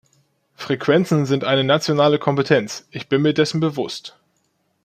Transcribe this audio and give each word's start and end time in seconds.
Frequenzen 0.55 1.27
sind 1.27 1.43
eine 1.43 1.63
nationale 1.63 2.17
Kompetenz. 2.17 2.87
Ich 2.89 3.07
bin 3.07 3.21
mir 3.21 3.35
dessen 3.35 3.59
bewusst. 3.59 4.17